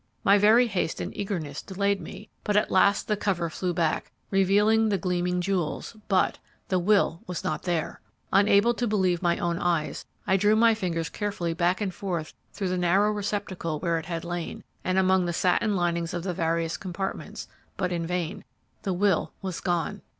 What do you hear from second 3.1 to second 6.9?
cover flew back, revealing the gleaming jewels, but the